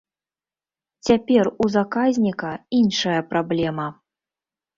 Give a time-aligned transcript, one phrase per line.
[1.09, 3.87] Цяпер у заказніка іншая праблема.